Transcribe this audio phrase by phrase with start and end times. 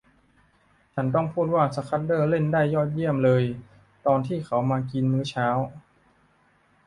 [0.93, 3.43] ฉันต้องพูดว่าสคัดเดอร์เล่นได้ยอดเยี่ยมเลย
[4.05, 5.47] ตอนที่เขามากินมื้อเช้า